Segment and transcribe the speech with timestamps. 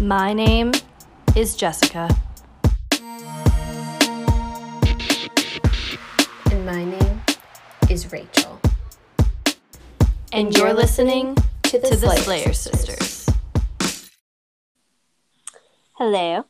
[0.00, 0.70] My name
[1.34, 2.08] is Jessica.
[6.52, 7.20] And my name
[7.90, 8.60] is Rachel.
[10.32, 11.34] And you're listening
[11.64, 13.26] to the, Slayer Slayer Sisters.
[13.80, 14.10] Sisters.
[15.94, 16.44] Hello.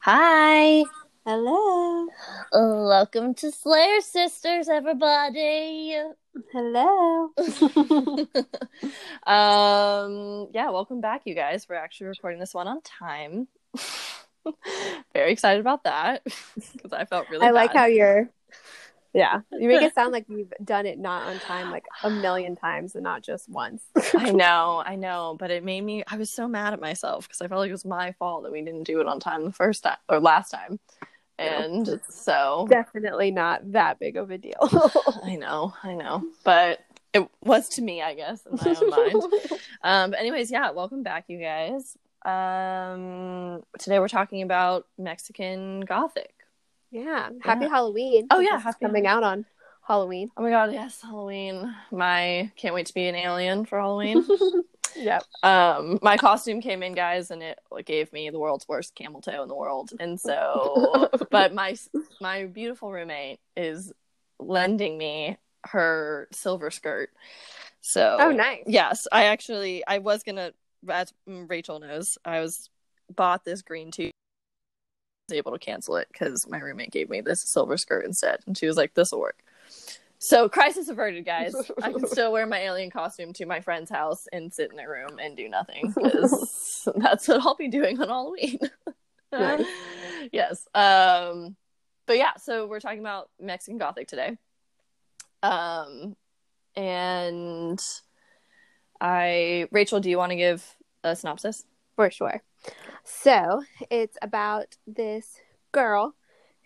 [0.00, 0.84] Hi.
[1.26, 2.08] Hello.
[2.52, 5.94] Welcome to Slayer Sisters, everybody.
[6.52, 7.30] Hello.
[9.26, 13.46] um yeah welcome back you guys we're actually recording this one on time
[15.12, 16.22] very excited about that
[16.72, 18.28] because i felt really I like how you're.
[19.14, 22.56] Yeah, you make it sound like you've done it not on time like a million
[22.56, 23.82] times and not just once.
[24.16, 27.42] i know i know but it made me i was so mad at myself because
[27.42, 29.52] i felt like it was my fault that we didn't do it on time the
[29.52, 30.80] first time or last time
[31.38, 34.54] and so Definitely not that big of a deal.
[35.24, 36.80] i know i know but
[37.12, 39.32] it was to me i guess in my own mind
[39.84, 41.96] Um, but anyways, yeah, welcome back, you guys.
[42.24, 46.32] Um, today we're talking about Mexican Gothic.
[46.92, 47.30] yeah.
[47.40, 47.70] Happy Yeah.
[47.70, 48.28] Halloween.
[48.30, 49.44] Oh, yeah, happy coming out on
[49.86, 50.30] Halloween.
[50.36, 51.74] Oh my god, yes, Halloween.
[51.90, 54.24] My can't wait to be an alien for Halloween.
[54.96, 55.24] Yep.
[55.42, 59.42] um, my costume came in, guys, and it gave me the world's worst camel toe
[59.42, 59.90] in the world.
[59.98, 61.76] And so, but my
[62.20, 63.92] my beautiful roommate is
[64.38, 67.10] lending me her silver skirt.
[67.80, 68.64] So, Oh, nice.
[68.66, 70.52] Yes, I actually I was gonna,
[70.88, 72.70] as Rachel knows, I was
[73.14, 74.12] bought this green tube.
[75.28, 78.56] Was able to cancel it because my roommate gave me this silver skirt instead, and
[78.56, 79.42] she was like, "This will work."
[80.22, 81.52] So crisis averted, guys.
[81.82, 84.88] I can still wear my alien costume to my friend's house and sit in their
[84.88, 88.58] room and do nothing because that's what I'll be doing on Halloween.
[89.34, 89.64] Nice.
[90.30, 90.66] yes.
[90.74, 91.56] Um,
[92.06, 94.36] but yeah, so we're talking about Mexican Gothic today.
[95.42, 96.14] Um,
[96.76, 97.82] and
[99.00, 101.64] I, Rachel, do you want to give a synopsis?
[101.96, 102.42] For sure.
[103.04, 105.40] So it's about this
[105.72, 106.14] girl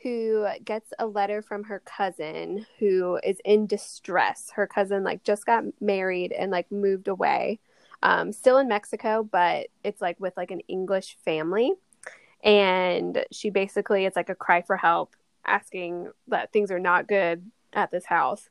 [0.03, 4.51] who gets a letter from her cousin who is in distress.
[4.55, 7.61] Her cousin like just got married and like moved away.
[8.03, 11.73] Um, still in Mexico, but it's like with like an English family.
[12.45, 17.51] And she basically it's like a cry for help, asking that things are not good
[17.73, 18.49] at this house.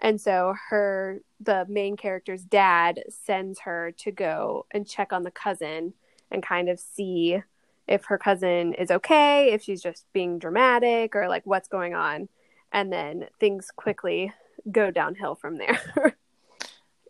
[0.00, 5.30] And so her the main character's dad sends her to go and check on the
[5.30, 5.94] cousin
[6.30, 7.42] and kind of see
[7.88, 12.28] if her cousin is okay, if she's just being dramatic or like what's going on.
[12.72, 14.32] And then things quickly
[14.70, 15.80] go downhill from there.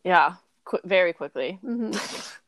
[0.05, 0.35] Yeah,
[0.65, 1.59] qu- very quickly.
[1.65, 1.93] Mhm.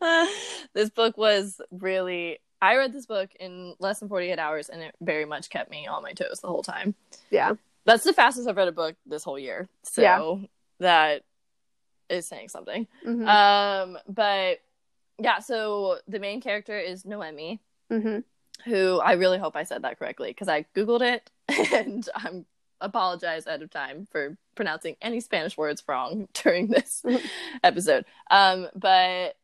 [0.74, 4.94] this book was really, I read this book in less than 48 hours and it
[5.00, 6.94] very much kept me on my toes the whole time.
[7.30, 7.54] Yeah.
[7.84, 9.68] That's the fastest I've read a book this whole year.
[9.82, 10.46] So Yeah.
[10.78, 11.22] that
[12.08, 12.86] is saying something.
[13.04, 13.26] Mhm.
[13.26, 14.60] Um, but
[15.18, 17.58] yeah, so the main character is Noemi,
[17.90, 18.24] Mhm.
[18.64, 21.30] who I really hope I said that correctly because I googled it
[21.72, 22.46] and I'm
[22.80, 27.02] apologize ahead of time for pronouncing any Spanish words wrong during this
[27.64, 28.04] episode.
[28.30, 29.36] Um, but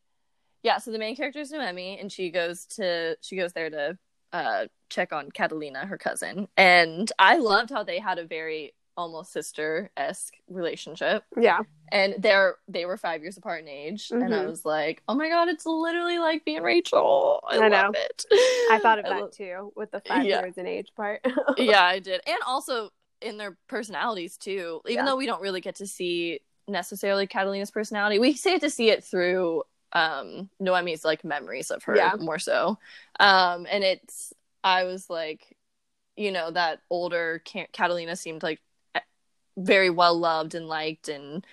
[0.62, 3.99] yeah, so the main character is Noemi, and she goes to she goes there to
[4.32, 9.32] uh check on Catalina, her cousin, and I loved how they had a very almost
[9.32, 11.60] sister esque relationship Yeah.
[11.91, 14.49] and they're they were five years apart in age and i Mhm.
[14.50, 17.93] was like oh my god it's literally like being rachel i, I love know.
[17.94, 18.25] it
[18.71, 20.43] I thought of I that lo- too with the five Yeah.
[20.43, 21.25] years in age part.
[21.59, 22.91] yeah i did and also
[23.21, 25.11] in their personalities too even Yeah.
[25.11, 29.03] though we don't really get to see necessarily catalina's personality we get to see it
[29.05, 29.62] through
[29.93, 32.15] um noemi's like memories of her Yeah.
[32.19, 32.78] more so
[33.21, 34.32] um and it's
[34.62, 35.56] i was like
[36.16, 38.61] you know that older Ca- catalina seemed like
[39.56, 41.47] very well loved and liked and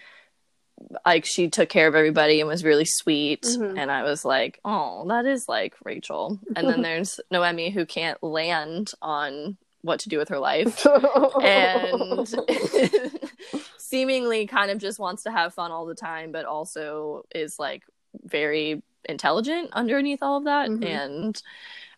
[1.05, 3.43] like she took care of everybody and was really sweet.
[3.43, 3.77] Mhm.
[3.77, 6.39] and i was like oh that is like rachel.
[6.55, 10.85] And then there's noemi who can't land on what to do with her life.
[11.41, 12.27] And
[13.77, 17.83] seemingly kind of just wants to have fun all the time but also is like
[18.23, 20.69] very intelligent underneath all of that.
[20.69, 20.85] Mhm.
[20.85, 21.41] and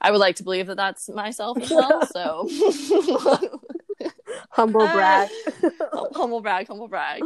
[0.02, 2.48] i would like to believe that that's myself as well so
[4.54, 5.30] humble brag.
[6.14, 7.22] humble brag, humble brag.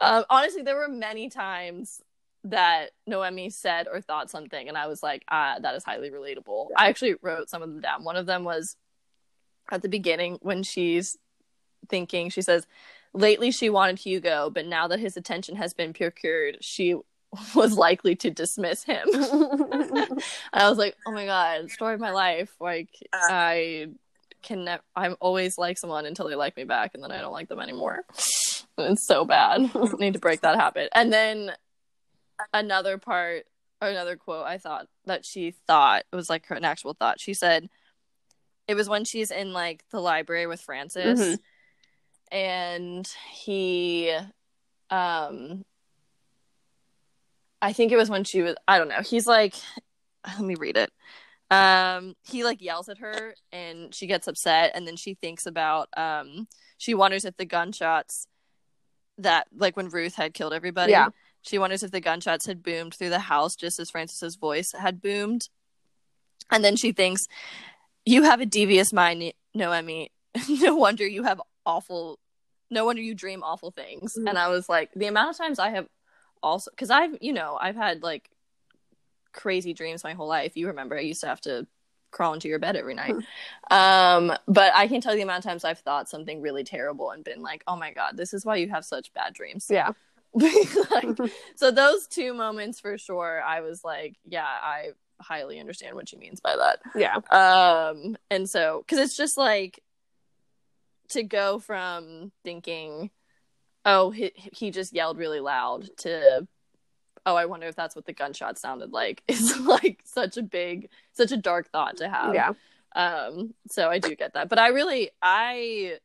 [0.00, 2.00] Um, honestly, there were many times
[2.44, 6.68] that Noemi said or thought something, and I was like, ah, that is highly relatable.
[6.76, 8.04] I actually wrote some of them down.
[8.04, 8.76] One of them was
[9.70, 11.16] at the beginning when she's
[11.88, 12.66] thinking, she says,
[13.16, 16.96] Lately, she wanted Hugo, but now that his attention has been procured, she
[17.54, 19.06] was likely to dismiss him.
[19.12, 20.20] and
[20.52, 22.52] I was like, oh my god, story of my life.
[22.60, 23.88] Like, I
[24.44, 27.32] can never, I'm always like someone until they like me back, and then I don't
[27.32, 28.04] like them anymore.
[28.76, 29.70] It's so bad.
[30.00, 30.88] Need to break that habit.
[30.96, 31.52] And then
[32.52, 33.44] another part
[33.80, 37.20] another quote I thought that she thought it was like her an actual thought.
[37.20, 37.68] She said
[38.66, 41.38] it was when she's in like the library with Francis Mhm.
[42.32, 44.10] and he
[44.90, 45.64] um
[47.62, 49.02] I think it was when she was I don't know.
[49.02, 49.54] He's like
[50.26, 50.90] let me read it.
[51.54, 55.88] Um he like yells at her and she gets upset and then she thinks about
[55.96, 56.48] um
[56.78, 58.26] she wonders if the gunshots
[59.18, 60.92] that like when Ruth had killed everybody.
[60.92, 61.08] Yeah.
[61.42, 65.02] She wonders if the gunshots had boomed through the house just as Francis's voice had
[65.02, 65.48] boomed.
[66.50, 67.26] And then she thinks,
[68.04, 70.10] You have a devious mind, Noemi.
[70.48, 72.18] no wonder you have awful
[72.70, 74.16] no wonder you dream awful things.
[74.18, 74.28] Mhm.
[74.28, 75.86] And I was like, the amount of times I have
[76.42, 78.30] also because I've you know, I've had like
[79.34, 80.56] crazy dreams my whole life.
[80.56, 81.66] You remember I used to have to
[82.10, 83.16] crawl into your bed every night.
[83.70, 87.10] um, but I can tell you the amount of times I've thought something really terrible
[87.10, 89.66] and been like, Oh my god, this is why you have such bad dreams.
[89.68, 89.92] Yeah.
[90.32, 91.18] like,
[91.56, 94.90] so those two moments for sure, I was like, yeah, I
[95.20, 96.80] highly understand what she means by that.
[96.94, 97.16] Yeah.
[97.30, 99.80] Um, and so because it's just like
[101.10, 103.10] to go from thinking,
[103.84, 106.46] oh, he, he just yelled really loud to,
[107.26, 109.22] oh, I wonder if that's what the gunshot sounded like.
[109.28, 112.34] Is like such a big, such a dark thought to have.
[112.34, 112.52] Yeah.
[112.96, 115.98] Um, so I do get that, but I really, I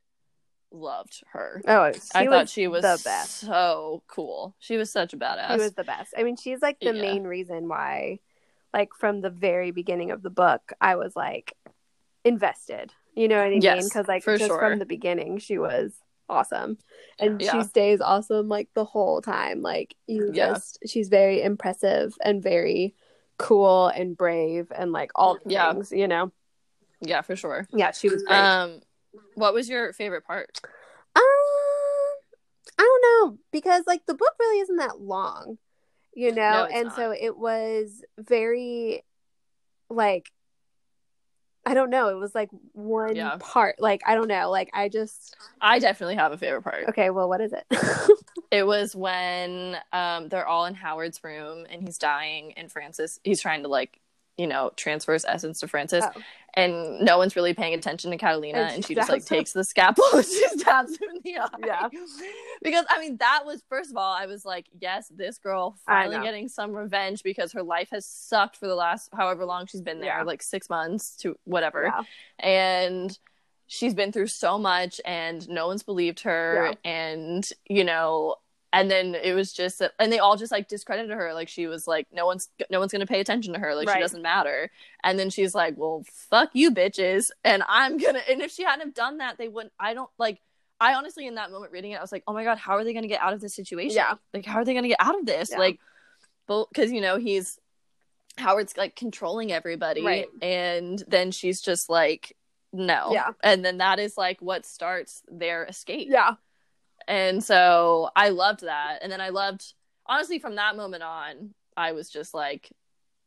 [0.71, 1.61] loved her.
[1.67, 3.39] Oh, I thought she was the best.
[3.39, 4.55] so cool.
[4.59, 5.51] She was such a badass.
[5.55, 6.13] She was the best.
[6.17, 7.01] I mean, she's like the Yeah.
[7.01, 8.19] main reason why,
[8.73, 11.55] like from the very beginning of the book, I was like
[12.23, 12.93] invested.
[13.15, 13.61] You know what I mean?
[13.61, 14.59] Yes, Because like for just sure.
[14.59, 15.93] from the beginning, she was
[16.29, 16.77] awesome,
[17.19, 17.51] and Yeah.
[17.51, 19.61] she stays awesome like the whole time.
[19.61, 20.53] Like you Yeah.
[20.53, 22.95] just, she's very impressive and very
[23.37, 25.73] cool and brave and like all the Yeah.
[25.73, 25.91] things.
[25.91, 26.31] You know?
[27.01, 27.67] yeah, for sure.
[27.71, 28.37] Yeah, she was great.
[28.39, 28.81] Um,
[29.35, 30.59] what was your favorite part?
[31.15, 31.23] Um,
[32.77, 33.01] I don't
[33.31, 35.57] know because like the book really isn't that long,
[36.13, 36.95] you know, No, and not.
[36.95, 39.03] so it was very
[39.89, 40.31] like
[41.69, 43.37] I don't know, it was like one Yeah.
[43.39, 43.75] part.
[43.79, 46.89] Like I don't know, like I just I definitely have a favorite part.
[46.89, 47.09] okay.
[47.11, 47.65] Well, what is it?
[48.51, 53.39] It was when um they're all in Howard's room and he's dying and Francis he's
[53.39, 53.99] trying to like
[54.39, 56.21] you know transfer his essence to Francis Oh.
[56.55, 59.37] And no one's really paying attention to Catalina And and, she just like him.
[59.37, 61.47] takes the scalpel and she stabs him in the eye.
[61.65, 61.87] Yeah.
[62.61, 66.21] Because I mean that was first of all I was like yes this girl finally
[66.23, 69.99] getting some revenge because her life has sucked for the last however long she's been
[69.99, 70.23] there Yeah.
[70.23, 72.01] like 6 months to whatever yeah.
[72.39, 73.17] and
[73.67, 78.35] she's been through so much and no one's believed her and you know
[78.71, 81.87] and then it was just and they all just like discredited her like she was
[81.87, 83.95] like no one's no one's gonna pay attention to her like Right.
[83.95, 84.69] she doesn't matter
[85.03, 88.85] and then she's like well fuck you bitches and i'm gonna and if she hadn't
[88.85, 90.39] have done that they wouldn't i don't like
[90.79, 92.83] i honestly in that moment reading it i was like oh my god how are
[92.83, 94.13] they gonna get out of this situation Yeah.
[94.33, 95.57] like how are they gonna get out of this Yeah.
[95.57, 95.79] like
[96.47, 97.57] because you know he's
[98.37, 100.27] howard's like controlling everybody Right.
[100.41, 102.35] and then she's just like
[102.71, 103.31] no Yeah.
[103.43, 106.35] and then that is like what starts their escape Yeah.
[107.09, 108.99] And so i loved that.
[109.01, 109.73] And then i loved
[110.05, 112.71] honestly from that moment on i was just like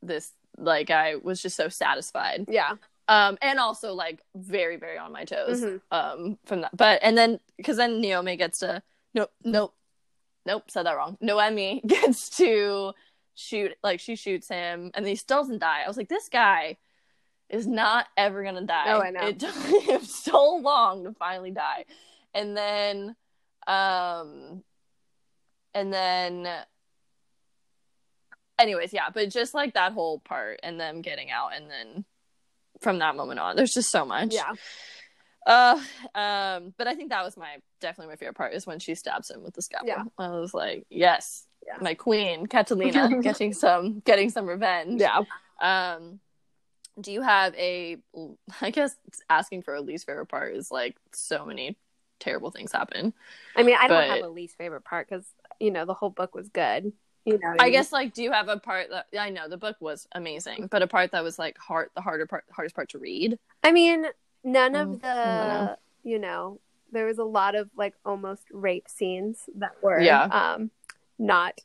[0.03, 2.47] this like i was just so satisfied.
[2.49, 2.77] Yeah.
[3.09, 5.61] um and also like very very on my toes.
[5.63, 5.81] Mhm.
[5.91, 8.83] um from that but and then because then naomi gets to
[9.15, 9.75] nope nope
[10.47, 11.19] nope said that wrong.
[11.21, 12.93] Noemi gets to
[13.35, 15.83] shoot like she shoots him and he still doesn't die.
[15.85, 16.77] I was like this guy
[17.49, 18.85] is not ever gonna die.
[18.93, 19.27] Oh, I know.
[19.27, 19.55] it took
[19.89, 21.85] him so long to finally die.
[22.35, 23.15] And then
[23.67, 24.63] um
[25.75, 26.49] and then
[28.59, 32.05] anyways yeah but just like that whole part and them getting out and then
[32.81, 34.53] from that moment on there's just so much Yeah.
[35.47, 35.81] uh
[36.15, 39.31] um but i think that was my definitely my favorite part is when she stabs
[39.31, 40.05] him with the scalpel Yeah.
[40.19, 41.79] i was like yes Yeah.
[41.81, 45.23] my queen catalina getting some getting some revenge Yeah.
[45.61, 46.21] um
[47.01, 47.97] do you have a
[48.61, 48.95] i guess
[49.31, 51.77] asking for a least favorite part is like so many
[52.23, 53.13] terrible things happen
[53.55, 55.27] I mean, I don't have a least favorite part because
[55.61, 56.93] you know the whole book was good.
[57.25, 57.73] You know, i mean?
[57.73, 60.83] guess like do you have a part that i know the book was amazing but
[60.83, 64.07] a part that was like hard the harder part hardest part to read I mean,
[64.43, 66.59] none Mm, of the, I don't you know,
[66.91, 70.25] there was a lot of like almost rape scenes that were, Yeah.
[70.33, 70.71] um,
[71.19, 71.61] not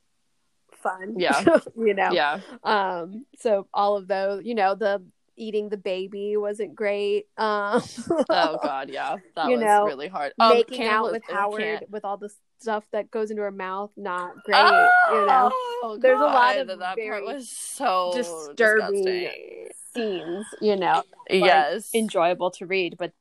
[0.72, 1.16] fun.
[1.20, 1.44] Yeah.
[1.76, 5.02] you know, yeah um, so all of those, you know, the
[5.38, 7.28] eating the baby wasn't great.
[7.38, 7.82] Um,
[8.30, 11.62] oh god yeah that You was know, really hard Um, making out cannibal- with Howard
[11.62, 12.30] can't- with all the
[12.60, 14.58] stuff that goes into her mouth, not great.
[14.58, 15.52] you know,
[15.84, 19.68] Oh, There's a lot of that very part was so disturbing disgusting.
[19.94, 20.46] scenes.
[20.60, 23.14] You know, yes enjoyable to read, but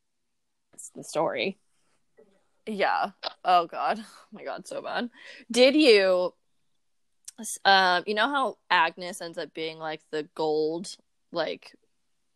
[0.72, 1.58] it's the story.
[2.66, 3.10] Yeah.
[3.44, 4.00] Oh god.
[4.02, 5.10] Oh my god, so bad.
[5.50, 6.32] Did you
[7.66, 10.96] Um, you know how Agnes ends up being like the gold,
[11.32, 11.74] like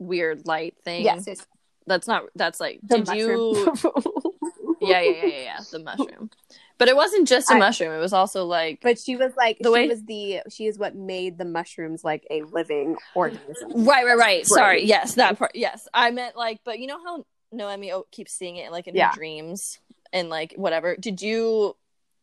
[0.01, 1.05] weird light thing.
[1.05, 1.47] Yes, it's
[1.87, 2.25] that's not.
[2.35, 2.81] That's like.
[2.83, 3.75] the did you?
[4.83, 5.59] Yeah, yeah, yeah, yeah, yeah.
[5.71, 6.31] The mushroom.
[6.79, 7.93] But it wasn't just a I- mushroom.
[7.93, 8.81] It was also like.
[8.81, 12.03] But she was like The she way- was the she is what made the mushrooms
[12.03, 13.85] like a living organism.
[13.85, 14.47] Right, right, right.
[14.47, 14.85] Sorry.
[14.87, 15.51] Yes, that part.
[15.55, 19.11] Yes, I meant like, but you know how Noemi keeps seeing it like in Yeah.
[19.11, 19.79] her dreams
[20.15, 20.97] and like whatever.
[20.97, 21.77] Did you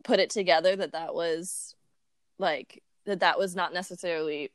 [0.03, 1.75] put it together that that was
[2.39, 4.51] like that that was not necessarily?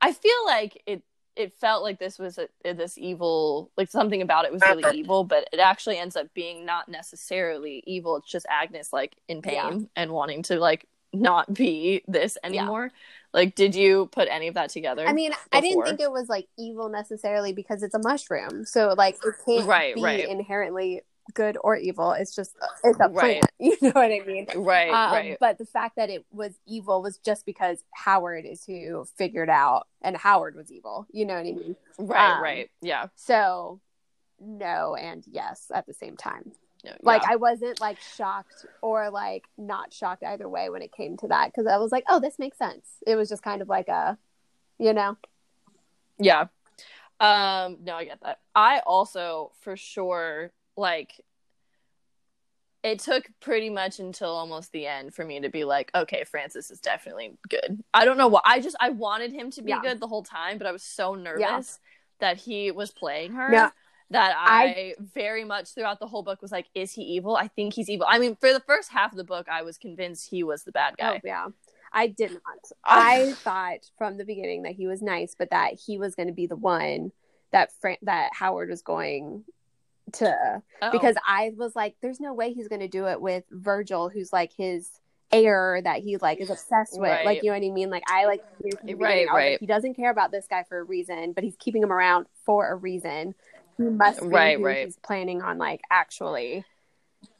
[0.00, 1.02] I feel like it.
[1.34, 4.98] It felt like this was a, eh, this evil, like something about it was really
[4.98, 8.16] evil, but it actually ends up being not necessarily evil.
[8.16, 9.78] It's just Agnes like in pain Yeah.
[9.96, 12.90] and wanting to like not be this anymore.
[13.32, 15.06] Like, did you put any of that together?
[15.06, 18.64] I mean, I didn't think it was like evil necessarily because it's a mushroom.
[18.66, 20.28] So like it can't Right, be right.
[20.28, 21.02] inherently
[21.34, 22.12] good or evil.
[22.12, 23.40] It's just it's a Right.
[23.40, 23.50] plant.
[23.58, 24.46] You know what I mean?
[24.56, 25.36] right, Um, right.
[25.40, 29.86] But the fact that it was evil was just because Howard is who figured out,
[30.02, 31.06] and Howard was evil.
[31.12, 31.76] You know what I mean?
[31.98, 32.70] Right, Um, right.
[32.80, 33.06] Yeah.
[33.14, 33.80] So,
[34.40, 36.52] no and yes at the same time.
[36.84, 37.28] No, Like yeah.
[37.32, 41.52] I wasn't like shocked or like not shocked either way when it came to that
[41.52, 42.88] because I was like, oh, this makes sense.
[43.06, 44.18] It was just kind of like a,
[44.78, 45.16] you know,
[46.18, 46.46] yeah.
[47.20, 48.40] Um, no, I get that.
[48.54, 51.20] I also for sure like
[52.82, 56.70] it took pretty much until almost the end for me to be like, okay, Francis
[56.70, 57.82] is definitely good.
[57.94, 59.80] I don't know what I just I wanted him to be Yeah.
[59.82, 61.78] good the whole time, but I was so nervous
[62.18, 63.48] that he was playing her.
[63.50, 63.70] No,
[64.10, 67.36] that I, I- very much throughout the whole book was like, is he evil?
[67.36, 68.06] I think he's evil.
[68.08, 70.72] I mean, for the first half of the book, I was convinced he was the
[70.72, 71.20] bad Oh, guy.
[71.24, 71.46] yeah.
[71.92, 72.42] I did not.
[72.84, 76.34] I thought from the beginning that he was nice, but that he was going to
[76.34, 77.12] be the one
[77.52, 79.44] that Fran- that Howard was going
[80.12, 80.90] to Oh.
[80.90, 84.32] because I was like, there's no way he's going to do it with Virgil, who's
[84.32, 84.90] like his
[85.30, 87.08] heir that he like is obsessed with.
[87.10, 87.24] Right.
[87.24, 87.88] Like, you know what I mean?
[87.90, 89.60] Like, I like knew from the Right, was like, right.
[89.60, 92.68] he doesn't care about this guy for a reason, but he's keeping him around for
[92.70, 93.34] a reason.
[93.78, 94.84] He must be Right, right.
[94.84, 96.64] he's planning on like actually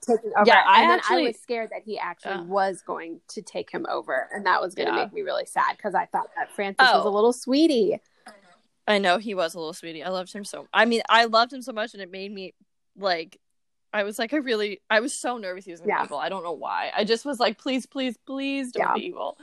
[0.00, 0.45] taking over.
[0.47, 2.42] Yeah, I and actually- I was scared that he actually Yeah.
[2.45, 5.04] was going to take him over, and that was going to Yeah.
[5.04, 7.09] make me really sad because I thought that Francis was Oh.
[7.09, 8.00] a little sweetie.
[8.87, 10.03] I know he was a little sweetie.
[10.03, 10.67] I loved him so.
[10.75, 12.55] I mean, I loved him so much, and it made me
[12.97, 13.39] like.
[13.95, 16.01] I was like, I really, I was so nervous he was gonna Yeah.
[16.01, 16.17] be evil.
[16.19, 16.91] I don't know why.
[16.97, 18.95] I just was like, please, please, please don't Yeah.
[18.95, 19.37] be evil.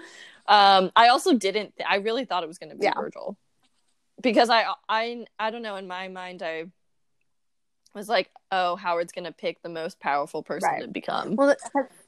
[0.47, 1.75] Um, I also didn't.
[1.87, 2.95] I really thought it was gonna be Yeah.
[2.95, 3.37] Virgil,
[4.19, 5.75] because I, I, I don't know.
[5.75, 6.65] In my mind, I
[7.93, 10.81] was like, oh, Howard's gonna pick the most powerful person Right.
[10.81, 11.55] to become Well,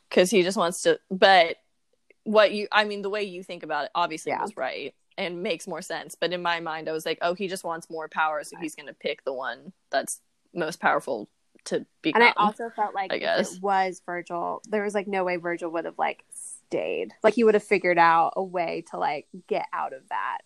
[0.09, 0.99] because he just wants to.
[1.11, 1.57] But
[2.23, 5.67] what you, I mean, the way you think about it, obviously was right and makes
[5.67, 6.15] more sense.
[6.19, 8.75] But in my mind, I was like, oh, he just wants more power, so he's
[8.75, 10.21] gonna pick the one that's
[10.53, 11.29] most powerful
[11.65, 12.21] to become.
[12.21, 13.55] and I also felt like I if guess.
[13.55, 17.13] it was Virgil, there was like no way Virgil would have like stayed.
[17.23, 20.39] Like he would have figured out a way to like get out of that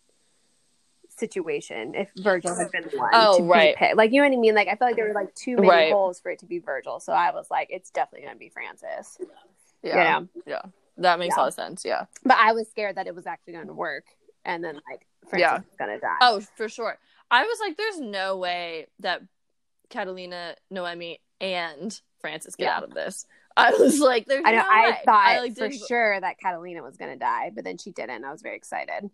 [1.17, 3.95] situation if Virgil had been the one Oh, to be right.
[3.95, 4.55] Like you know what I mean?
[4.55, 5.91] Like I felt like there were like too many Right.
[5.93, 6.99] holes for it to be Virgil.
[6.99, 9.17] So I was like, it's definitely gonna be Francis.
[9.81, 10.27] yeah, know?
[10.45, 10.61] yeah,
[10.97, 11.39] that makes Yeah.
[11.39, 11.83] a lot of sense.
[11.85, 12.05] Yeah.
[12.23, 14.03] But I was scared that it was actually gonna work
[14.45, 15.53] and then like Francis Yeah.
[15.55, 16.17] was gonna die.
[16.21, 16.97] Oh, for sure.
[17.31, 19.21] I was like, there's no way that
[19.89, 22.77] Catalina, Noemi, and Francis get Yeah.
[22.77, 23.25] out of this.
[23.57, 24.57] I was like, there's I know.
[24.57, 24.97] no I way.
[25.05, 28.23] thought like, for sure that Catalina was going to die, but then she didn't.
[28.25, 29.09] I was very excited.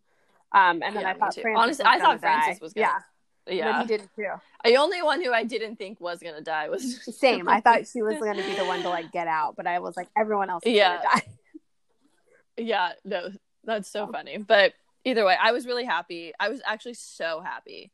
[0.52, 1.42] Um, and then Yeah, I thought too.
[1.42, 3.00] Francis Honestly, was I thought gonna Francis was gonna- Yeah,
[3.46, 3.82] but Yeah.
[3.82, 4.28] he didn't too.
[4.66, 7.48] The only one who I didn't think was gonna die was Same.
[7.48, 9.80] I thought she was going to be the one to like get out, but I
[9.80, 10.98] was like, everyone else is Yeah.
[10.98, 11.34] going to die.
[12.58, 13.30] Yeah, no,
[13.64, 14.38] that's so funny.
[14.38, 14.74] But
[15.05, 16.34] either way, I was really happy.
[16.39, 17.91] I was actually so happy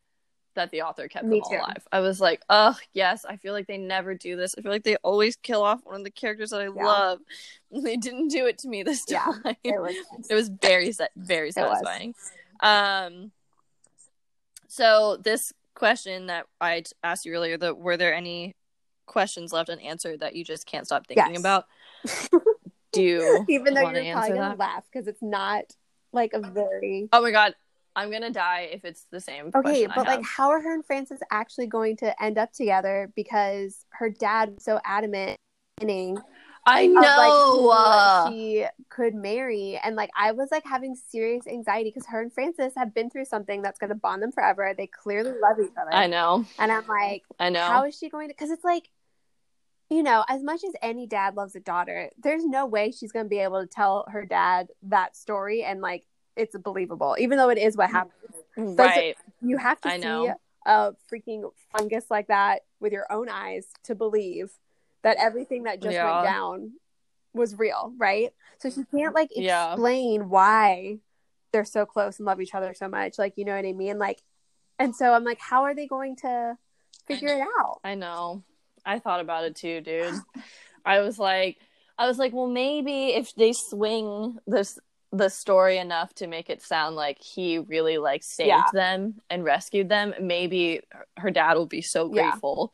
[0.55, 1.57] that the author kept Me them all too.
[1.57, 1.87] alive.
[1.91, 4.55] I was like, oh yes, I feel like they never do this.
[4.57, 6.85] I feel like they always kill off one of the characters that I Yeah.
[6.85, 7.19] love.
[7.71, 9.55] They didn't do it to me this Yeah, time.
[9.63, 9.95] It was.
[10.29, 12.15] it was very very satisfying.
[12.61, 13.31] Um,
[14.67, 18.55] so this question that I asked you earlier, that were there any
[19.05, 21.39] questions left unanswered that you just can't stop thinking Yes.
[21.39, 21.65] about?
[22.93, 24.51] Do you Even though you're probably going that?
[24.51, 25.65] to laugh because it's not
[26.13, 27.09] like a very.
[27.11, 27.55] Oh my god,
[27.95, 29.51] I'm gonna die if it's the same.
[29.55, 33.11] Okay, but like, how are her and Francis actually going to end up together?
[33.15, 35.37] Because her dad was so adamant.
[36.67, 37.67] I of, know.
[37.69, 42.21] like, uh, she could marry and like i was like having serious anxiety because her
[42.21, 45.71] and francis have been through something that's to bond them forever they clearly love each
[45.79, 46.45] other I know.
[46.59, 47.61] and i'm like I know.
[47.61, 48.89] how is she going to because it's like
[49.89, 53.25] you know as much as any dad loves a daughter there's no way she's going
[53.25, 57.49] to be able to tell her dad that story and like it's believable even though
[57.49, 59.17] it is what mm, happened right.
[59.41, 60.39] you have to I see know.
[60.65, 64.51] a freaking fungus like that with your own eyes to believe
[65.03, 66.15] that everything that just Yeah.
[66.15, 66.71] went down
[67.33, 68.33] was real, right?
[68.57, 69.71] So she can't like Yeah.
[69.71, 70.97] explain why
[71.51, 73.17] they're so close and love each other so much.
[73.17, 73.99] Like, you know what I mean?
[73.99, 74.21] Like,
[74.79, 76.57] and so I'm like, how are they going to
[77.07, 77.79] figure it out?
[77.83, 78.43] I know.
[78.87, 80.13] I thought about it too, dude.
[80.85, 81.57] I was like,
[81.97, 84.79] I was like, well, maybe if they swing this
[85.11, 88.63] the story enough to make it sound like he really like saved Yeah.
[88.71, 90.81] them and rescued them, maybe
[91.17, 92.13] her dad will be so Yeah.
[92.31, 92.73] grateful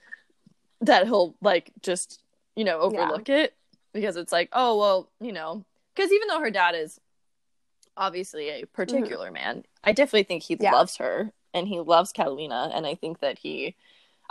[0.81, 2.21] that he'll like just
[2.55, 3.55] you know overlook it
[3.93, 5.65] because it's like, oh well, you know,
[5.95, 6.99] because even though her dad is
[7.97, 10.63] obviously a particular man, I definitely think he Mm-hmm.
[10.65, 10.71] Yeah.
[10.73, 13.75] loves her and he loves Catalina, and I think that he.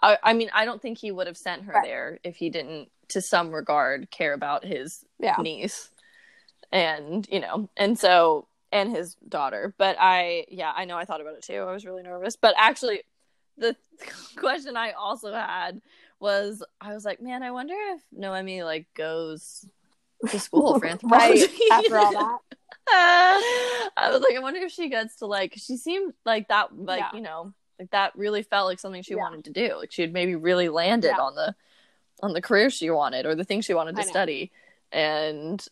[0.02, 1.84] I, I mean, I don't think he would have sent her Right.
[1.84, 5.36] there if he didn't, to some regard, care about his Yeah.
[5.38, 5.90] niece
[6.72, 11.20] and you know and so and his daughter but i yeah i know i thought
[11.20, 13.02] about it too i was really nervous but actually
[13.58, 13.76] the
[14.36, 15.82] question i also had
[16.18, 19.66] was i was like man i wonder if noemi like goes
[20.30, 22.38] to school for anthropology right after all that.
[22.88, 27.00] i was like i wonder if she gets to like she seemed like that like
[27.00, 27.10] Yeah.
[27.14, 27.52] you know
[27.82, 29.20] like that really felt like something she Yeah.
[29.20, 31.20] wanted to do like she had maybe really landed Yeah.
[31.20, 31.54] on the
[32.22, 34.52] on the career she wanted or the thing she wanted to study
[34.92, 35.66] and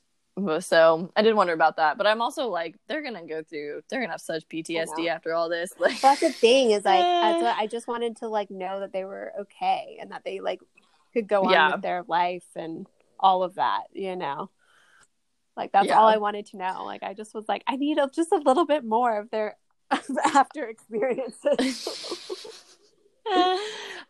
[0.61, 4.01] so I did wonder about that, but I'm also like, they're gonna go through, they're
[4.01, 5.73] gonna have such PTSD after all this.
[5.79, 9.33] Like, That's the thing is like I just wanted to like know that they were
[9.41, 10.61] okay and that they like
[11.13, 11.73] could go on Yeah.
[11.73, 12.87] with their life and
[13.19, 14.51] all of that, you know.
[15.57, 15.99] Like that's Yeah.
[15.99, 16.85] all I wanted to know.
[16.85, 19.57] Like I just was like, I need a, just a little bit more of their
[20.35, 21.89] after experiences.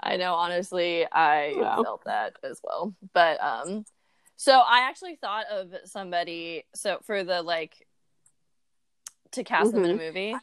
[0.02, 1.76] I know, honestly, I Yeah.
[1.82, 2.94] felt that as well.
[3.12, 3.84] But um,
[4.36, 6.64] so I actually thought of somebody.
[6.74, 7.86] So for the like
[9.32, 9.98] to cast them in a Mm-hmm.
[9.98, 10.36] movie,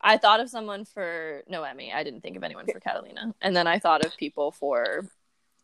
[0.00, 1.92] I thought of someone for Noemi.
[1.92, 5.06] I didn't think of anyone for Catalina, and then I thought of people for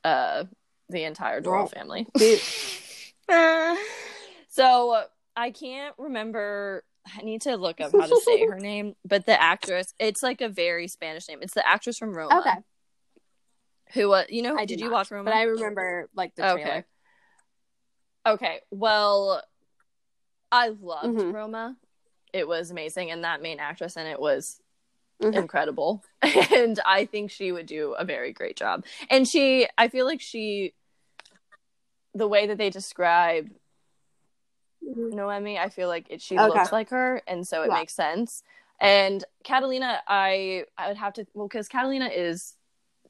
[0.04, 0.44] uh
[0.88, 2.06] the entire Doyle family.
[2.16, 2.40] Dude,
[4.48, 5.02] so
[5.36, 6.84] I can't remember.
[7.18, 10.40] I need to look up how to say her name, but the actress, it's like
[10.40, 11.38] a very Spanish name.
[11.42, 12.40] It's the actress from Roma.
[12.40, 12.56] okay.
[13.94, 15.31] Who was, you know, I did did you not, watch Roma?
[15.31, 16.61] But I remember like the trailer.
[16.61, 16.85] Okay.
[18.26, 18.61] Okay.
[18.72, 19.42] Well,
[20.50, 21.33] I loved Mhm.
[21.33, 21.76] Roma.
[22.33, 23.11] It was amazing.
[23.12, 24.61] And that main actress in it was
[25.22, 25.35] Mhm.
[25.35, 26.02] incredible.
[26.52, 28.85] And I think she would do a very great job.
[29.09, 30.74] And she, I feel like she,
[32.14, 33.50] the way that they describe
[34.94, 36.49] Noemi, I feel like it, she Okay.
[36.49, 37.75] looks like her, and so it Yeah.
[37.75, 38.42] makes sense.
[38.81, 42.57] And Catalina, I I would have to well because Catalina is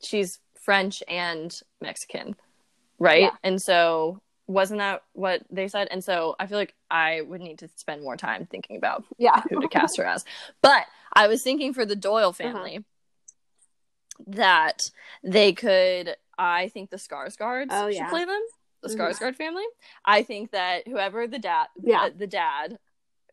[0.03, 2.37] she's French and Mexican,
[2.99, 3.23] right?
[3.23, 3.37] Yeah.
[3.43, 5.89] And so wasn't that what they said?
[5.91, 9.41] And so I feel like I would need to spend more time thinking about Yeah.
[9.51, 10.25] who to cast her as.
[10.63, 12.35] But I was thinking for the Doyle Uh-huh.
[12.35, 12.85] family
[14.29, 14.91] that
[15.25, 16.17] they could.
[16.39, 18.11] I think the Skarsgårds Oh, should yeah.
[18.11, 18.41] play them.
[18.87, 19.11] The Mhm.
[19.11, 19.65] Skarsgård family.
[20.05, 22.05] I think that whoever the dad, Yeah.
[22.05, 22.79] uh, the dad,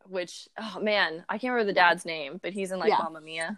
[0.05, 2.97] which oh man, I can't remember the dad's name, but he's in like Yeah.
[3.03, 3.57] Mamma Mia.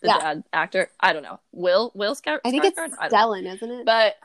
[0.00, 0.18] The Yeah.
[0.18, 0.90] dad actor.
[1.00, 1.40] I don't know.
[1.52, 2.96] Will Will Skar- I think it's Skarsgård?
[2.98, 3.08] I.
[3.08, 3.84] Stellan, isn't it?
[3.86, 4.16] But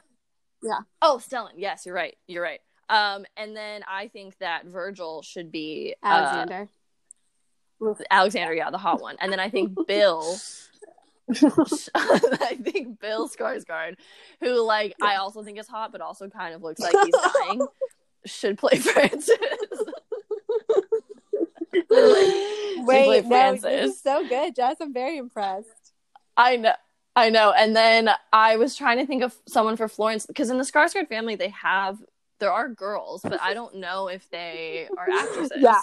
[0.62, 0.80] Yeah.
[1.02, 1.52] Oh, Stellan.
[1.56, 2.18] Yes, you're right.
[2.28, 2.62] You're right.
[2.90, 6.70] Um, and then I think that Virgil should be uh, Alexander.
[8.12, 9.18] Alexander, yeah, the hot one.
[9.20, 10.38] And then I think Bill.
[11.96, 13.96] I think Bill Skarsgård,
[14.40, 17.16] who like I also think is hot, but also kind of looks like he's
[17.48, 17.68] dying,
[18.26, 19.38] should play Francis.
[21.74, 23.64] Should play Wait, no, Francis.
[23.64, 24.78] this is so good, Jess.
[24.82, 25.94] I'm very impressed.
[26.38, 26.74] I know.
[27.16, 27.52] I know.
[27.52, 31.08] And then I was trying to think of someone for Florence because in the Skarsgård
[31.08, 32.00] family they have
[32.40, 35.52] there are girls, but I don't know if they are actresses.
[35.58, 35.80] Yeah.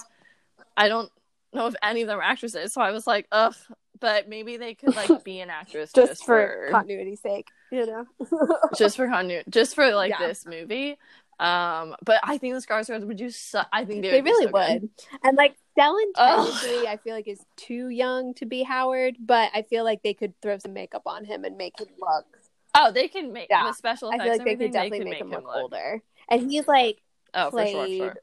[0.76, 1.10] I don't
[1.52, 2.72] know if any of them are actresses.
[2.72, 3.54] So I was like, ugh.
[4.00, 7.86] But maybe they could like be an actress Just, just, for, for, continuity's sake, you
[7.86, 8.06] know?
[8.76, 10.26] just for continu- just for like Yeah.
[10.26, 10.96] this movie.
[11.38, 13.30] Um, but I think the Skarsgårds would do.
[13.30, 14.80] So- I think they, they would really so would.
[14.80, 14.90] good.
[15.22, 19.62] And like Stellan, technically, I feel like is too young to be Howard, but I
[19.62, 22.26] feel like they could throw some makeup on him and make him look.
[22.74, 23.66] Oh, they can make Yeah.
[23.66, 26.02] with special I feel like they could definitely can make, him look, look older.
[26.28, 26.98] And he's like
[27.34, 28.16] Oh, for sure, played sure.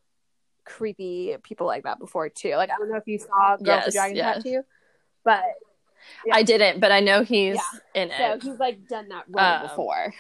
[0.66, 2.56] creepy people like that before too.
[2.56, 4.36] Like I don't know if you saw Girl with Yes, the Dragon yes.
[4.44, 4.62] Tattoo,
[5.24, 5.44] but
[6.26, 6.36] Yeah.
[6.36, 8.02] I didn't, but I know he's Yeah.
[8.04, 8.42] in so it.
[8.42, 10.14] So he's like done that role Um, before.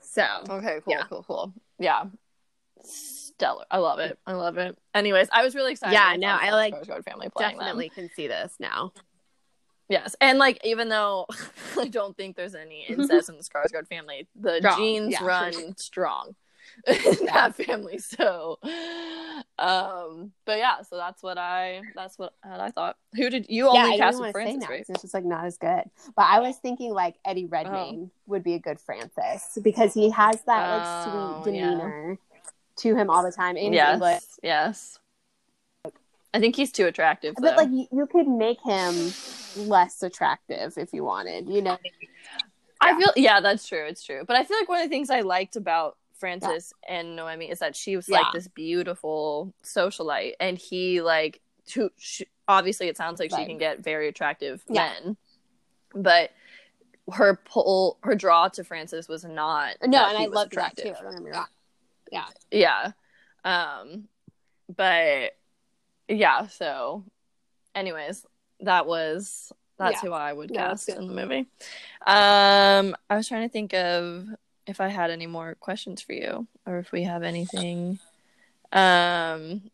[0.00, 1.04] So Okay, cool, Yeah.
[1.08, 1.52] cool, cool.
[1.78, 2.04] Yeah.
[2.82, 3.64] Stellar.
[3.70, 4.18] I love it.
[4.26, 4.76] I love it.
[4.94, 5.92] Anyways, I was really excited.
[5.94, 7.66] Yeah, no, I, like, Skarsgård family playing them.
[7.66, 8.92] definitely can see this now.
[9.88, 11.26] Yes, and like even though
[11.78, 15.52] I don't think there's any incest in the Skarsgård family, the Strong, genes yeah, run
[15.76, 16.34] strong
[16.86, 17.98] in that family.
[17.98, 18.58] So,
[19.58, 22.96] um, but yeah, so that's what I that's what, what I thought.
[23.14, 24.84] Who did you yeah, only I cast with want to say Francis, right?
[24.88, 25.84] it's just like not as good.
[26.16, 27.48] But I was thinking like Eddie Oh.
[27.50, 31.70] Redmayne would be a good Francis because he has that like Oh, sweet yeah.
[31.70, 32.18] demeanor
[32.76, 33.56] to him all the time.
[33.56, 34.22] And he's English.
[34.22, 34.98] Yes, yes.
[36.32, 37.36] I think he's too attractive.
[37.36, 37.62] But though.
[37.62, 39.12] like you, you could make him
[39.56, 41.78] less attractive if you wanted, you know.
[42.80, 43.86] I feel yeah, that's true.
[43.86, 44.24] It's true.
[44.26, 47.58] But I feel like one of the things I liked about Francis and Noemi is
[47.58, 51.40] that she was like this beautiful socialite, and he like
[51.74, 54.90] who she, obviously it sounds like she can get very attractive Yeah.
[55.04, 55.16] men,
[55.94, 56.30] but
[57.12, 59.76] her pull, her draw to Francis was not.
[59.84, 60.82] No, and I was loved that too.
[60.88, 61.04] attractive.
[61.04, 61.46] Don't get me wrong.
[62.50, 62.92] Yeah,
[63.44, 64.08] um,
[64.74, 65.32] but
[66.08, 66.46] yeah.
[66.46, 67.04] So,
[67.74, 68.24] anyways,
[68.60, 70.08] that was that's Yeah.
[70.08, 71.46] who I would cast in the movie.
[72.06, 74.26] Um, I was trying to think of
[74.66, 77.98] if I had any more questions for you, or if we have anything.
[78.72, 79.70] Um,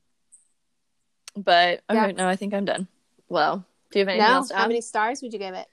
[1.36, 2.04] but Yeah.
[2.04, 2.88] okay, no, I think I'm done.
[3.28, 5.66] Well, do you have anything No, else how many stars would you give it?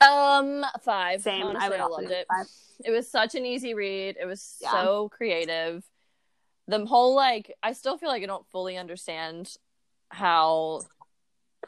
[0.00, 1.22] Um, five.
[1.22, 1.42] Same.
[1.42, 2.26] Honestly, I would I loved it.
[2.28, 2.46] five.
[2.84, 4.16] It was such an easy read.
[4.20, 4.70] It was Yeah.
[4.70, 5.82] so creative.
[6.68, 9.56] The whole like I still feel like I don't fully understand
[10.10, 10.82] how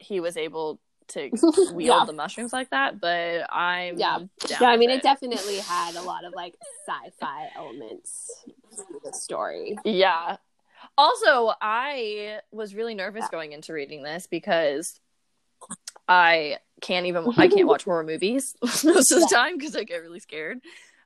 [0.01, 1.31] he was able to
[1.73, 2.05] wield Yeah.
[2.07, 4.19] the mushrooms like that, but I'm Yeah.
[4.61, 6.55] No, I mean with it definitely had a lot of like
[6.87, 8.45] sci-fi elements
[8.77, 9.77] to the story.
[9.85, 10.37] Yeah.
[10.97, 13.29] Also, I was really nervous Yeah.
[13.31, 15.01] going into reading this because
[16.09, 19.97] I can't even I can't watch horror movies most of the time because I get
[20.03, 20.61] really scared.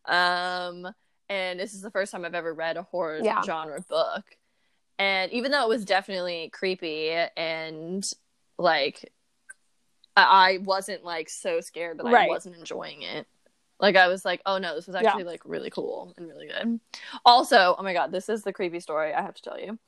[0.07, 0.88] Um
[1.29, 3.43] and this is the first time I've ever read a horror Yeah.
[3.43, 4.25] genre book.
[4.99, 8.05] And even though it was definitely creepy and
[8.59, 9.11] like
[10.16, 13.27] I wasn't like so scared that I wasn't enjoying it.
[13.81, 15.09] Like I was like, oh no, this was Yeah.
[15.09, 16.81] actually like really cool and really good.
[17.25, 19.79] Also, oh my god, this is the creepy story I have to tell you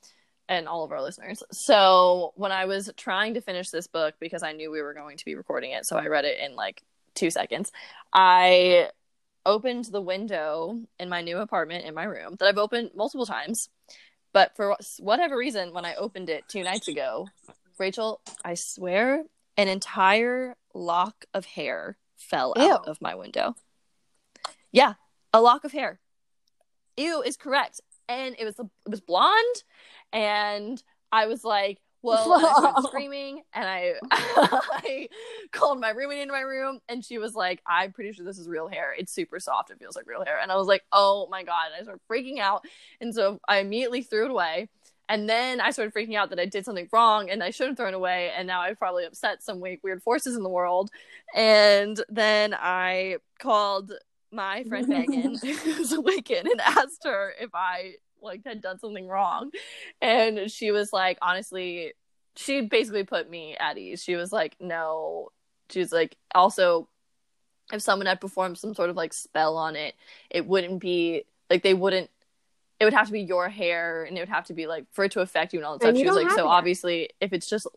[0.47, 1.41] and all of our listeners.
[1.51, 5.17] So, when I was trying to finish this book because I knew we were going
[5.17, 6.83] to be recording it, so I read it in like
[7.15, 7.71] 2 seconds.
[8.13, 8.89] I
[9.45, 13.69] opened the window in my new apartment in my room that I've opened multiple times.
[14.33, 17.27] But for whatever reason, when I opened it 2 nights ago,
[17.79, 19.23] Rachel, I swear
[19.57, 23.55] an entire lock of hair fell out of my window.
[24.71, 24.93] Yeah,
[25.33, 25.99] a lock of hair.
[26.97, 27.81] Ew is correct.
[28.07, 29.63] And it was it was blonde
[30.13, 35.09] and I was like, well, I screaming and I I
[35.51, 38.47] called my roommate into my room and she was like, I'm pretty sure this is
[38.47, 38.93] real hair.
[38.97, 39.71] It's super soft.
[39.71, 40.37] It feels like real hair.
[40.39, 41.67] And I was like, oh my God.
[41.67, 42.63] And I started freaking out.
[43.01, 44.69] And so I immediately threw it away.
[45.07, 47.77] And then I started freaking out that I did something wrong and I should have
[47.77, 48.31] thrown it away.
[48.35, 50.89] And now I've probably upset some weird, weird forces in the world.
[51.35, 53.91] And then I called
[54.31, 59.07] my friend Megan, who's a Wiccan, and asked her if I like had done something
[59.07, 59.51] wrong.
[60.01, 61.93] And she was like, honestly,
[62.35, 64.03] she basically put me at ease.
[64.03, 65.29] She was like, no.
[65.69, 66.89] She was like, also,
[67.71, 69.95] if someone had performed some sort of like spell on it,
[70.29, 72.09] it wouldn't be like they wouldn't.
[72.79, 75.05] It would have to be your hair, and it would have to be like for
[75.05, 76.01] it to affect you and all that And stuff.
[76.03, 76.45] She was like, so hair.
[76.47, 77.67] obviously, if it's just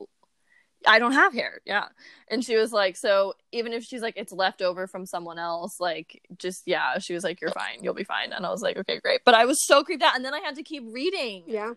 [0.86, 1.60] I don't have hair.
[1.64, 1.86] Yeah.
[2.28, 5.80] And she was like, so even if she's like, it's left over from someone else,
[5.80, 7.82] like, just, yeah, she was like, you're fine.
[7.82, 8.32] You'll be fine.
[8.32, 9.22] And I was like, okay, great.
[9.24, 10.14] But I was so creeped out.
[10.14, 11.42] And then I had to keep reading.
[11.48, 11.72] Yeah.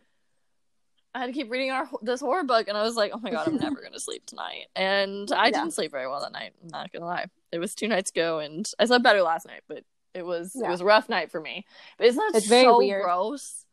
[1.16, 2.68] I had to keep reading our this horror book.
[2.68, 4.68] And I was like, oh my God, I'm never going to sleep tonight.
[4.76, 5.52] And I Yeah.
[5.62, 6.54] didn't sleep very well that night.
[6.62, 7.26] I'm not going to lie.
[7.52, 8.38] It was two nights ago.
[8.38, 10.68] And I slept better last night, but it was, Yeah.
[10.68, 11.66] it was a rough night for me.
[11.98, 13.04] But isn't that It's very so weird.
[13.04, 13.66] gross?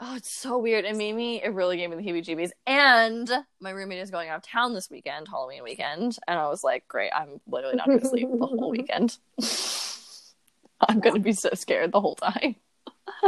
[0.00, 0.84] Oh, it's so weird.
[0.84, 2.50] It made me, it really gave me the heebie jeebies.
[2.68, 3.28] And
[3.60, 6.18] my roommate is going out of town this weekend, Halloween weekend.
[6.28, 9.18] And I was like, great, I'm literally not going to sleep the whole weekend.
[10.88, 12.54] I'm going to be so scared the whole time.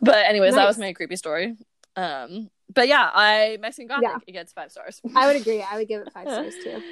[0.00, 1.56] but, anyways, that was my creepy story.
[1.96, 4.18] Um, but yeah, I Mexican Gothic, Yeah.
[4.26, 5.00] it gets five stars.
[5.16, 5.62] I would agree.
[5.62, 6.82] I would give it five stars too.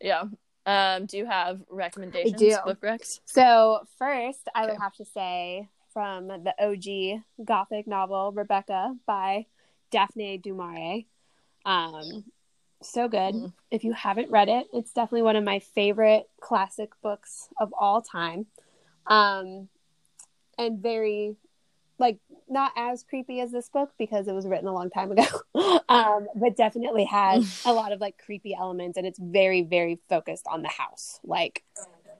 [0.00, 0.24] yeah.
[0.66, 2.56] Um, do you have recommendations, I do.
[2.64, 3.20] book recs?
[3.24, 9.46] So first, I would have to say from the OG Gothic novel Rebecca by
[9.90, 11.04] Daphne du Maurier.
[11.64, 12.24] Um,
[12.82, 13.34] so good.
[13.34, 13.52] Mhm.
[13.70, 18.02] If you haven't read it, it's definitely one of my favorite classic books of all
[18.02, 18.46] time.
[19.06, 19.68] Um,
[20.58, 21.36] and very
[22.50, 25.24] not as creepy as this book because it was written a long time ago.
[25.88, 30.46] um, but definitely has a lot of like creepy elements and it's very, very focused
[30.50, 31.20] on the house.
[31.24, 31.62] Like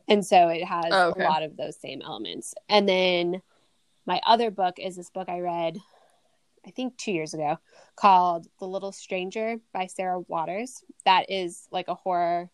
[0.08, 1.24] and so it has Oh, okay.
[1.24, 2.54] a lot of those same elements.
[2.68, 3.42] And then
[4.06, 5.78] my other book is this book I read,
[6.66, 7.58] I think two years ago,
[7.96, 10.82] called The Little Stranger by Sarah Waters.
[11.04, 12.50] That is like a horror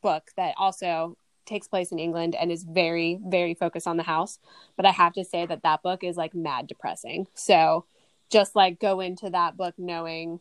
[0.00, 4.38] book that also takes place in England and is very, very focused on the house.
[4.76, 7.26] But I have to say that that book is like mad depressing.
[7.34, 7.86] So
[8.30, 10.40] just like go into that book knowing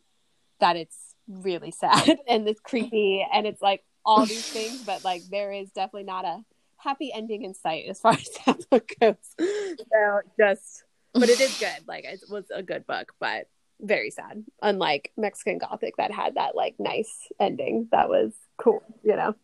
[0.59, 5.23] that it's really sad and it's creepy and it's like all these things, but like
[5.29, 6.43] there is definitely not a
[6.77, 9.15] happy ending in sight as far as that book goes.
[9.37, 10.83] So just
[11.13, 11.87] but it is good.
[11.87, 13.47] Like it was a good book, but
[13.81, 14.43] very sad.
[14.61, 17.87] Unlike Mexican Gothic that had that like nice ending.
[17.91, 19.35] That was cool, you know.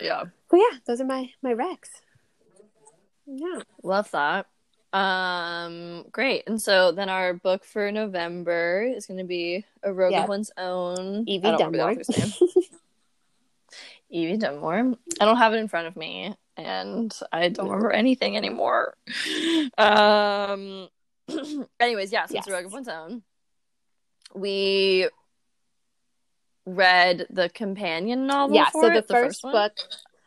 [0.00, 0.24] Yeah.
[0.50, 1.90] But yeah, those are my my recs.
[3.26, 3.60] Yeah.
[3.82, 4.46] Love that.
[4.92, 6.44] Um, great.
[6.48, 10.24] And so then our book for November is going to be A Rogue Yeah.
[10.24, 11.24] of One's Own.
[11.28, 12.64] Evie I don't remember the Dunmore.
[14.10, 14.94] Evie Dunmore.
[15.20, 18.94] I don't have it in front of me, and I don't remember anything anymore.
[19.78, 20.88] Um.
[21.80, 22.26] anyways, yeah.
[22.26, 23.22] So it's A Rogue of One's Own.
[24.34, 25.08] We
[26.74, 28.56] read the companion novel.
[28.56, 28.70] yeah.
[28.70, 29.52] for So the, it, first, one?
[29.52, 29.72] book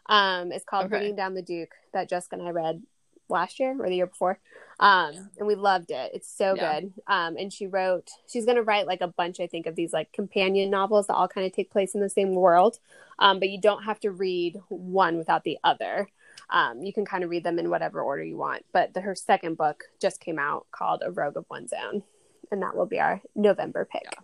[0.10, 0.98] um is called Okay.
[0.98, 2.82] Bringing Down the Duke that Jessica and I read
[3.30, 4.38] last year or the year before.
[4.80, 6.12] Um and we loved it.
[6.14, 6.82] It's so Yeah.
[6.82, 6.94] good.
[7.08, 10.12] Um and she wrote she's gonna write like a bunch, I think, of these like
[10.12, 12.80] companion novels that all kind of take place in the same world.
[13.20, 16.10] Um, but you don't have to read one without the other.
[16.50, 18.66] Um, you can kind of read them in whatever order you want.
[18.74, 22.04] But the, her second book just came out called A Rogue of One's Own.
[22.52, 24.18] And that will be our November pick.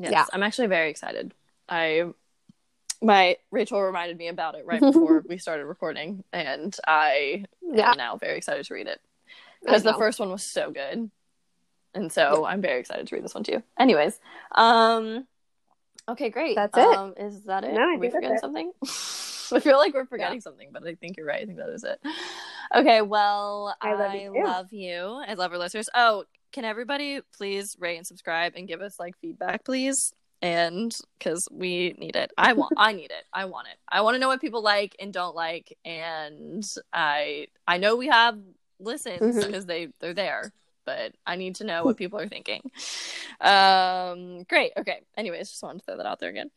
[0.00, 0.24] Yes, Yeah.
[0.32, 1.34] I'm actually very excited.
[1.68, 2.04] I
[3.02, 7.92] my Rachel reminded me about it right before we started recording, and I Yeah.
[7.92, 9.00] am now very excited to read it
[9.62, 11.10] because the first one was so good,
[11.94, 13.62] and so I'm very excited to read this one too.
[13.78, 14.18] Anyways,
[14.52, 15.26] um,
[16.08, 16.56] okay, great.
[16.56, 16.84] That's it.
[16.96, 17.74] Um, is that it?
[17.74, 18.72] No, Are we forgetting something?
[19.52, 21.42] I feel like we're forgetting something, but I think you're right.
[21.42, 22.00] I think that is it.
[22.74, 24.44] Okay, well, I love you too.
[24.44, 25.22] love you.
[25.26, 25.88] I love our listeners.
[25.94, 30.12] Oh, can everybody please rate and subscribe and give us like feedback, please?
[30.42, 33.76] And because we need it, I want, I need it, I want it.
[33.88, 38.06] I want to know what people like and don't like, and I, I know we
[38.08, 38.38] have
[38.78, 40.50] listens because they they're there,
[40.86, 42.62] but I need to know what people are thinking.
[43.40, 44.72] Um, great.
[44.78, 45.00] Okay.
[45.16, 46.50] Anyways, just wanted to throw that out there again.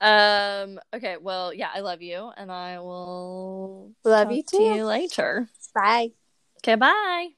[0.00, 1.16] Um, okay.
[1.20, 4.62] Well, yeah, I love you, and I will Love you to too.
[4.62, 5.48] you later.
[5.74, 6.10] Bye.
[6.58, 6.74] Okay.
[6.74, 7.28] Bye.